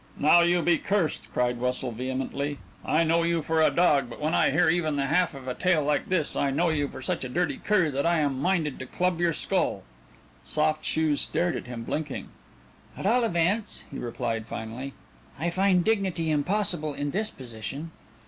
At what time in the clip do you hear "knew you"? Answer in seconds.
3.03-3.43